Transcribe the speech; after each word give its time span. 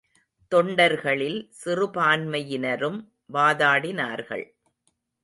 தொண்டர்களில் 0.51 1.37
சிறுபான்மையினரும் 1.65 2.97
வாதாடினார்கள். 3.33 4.45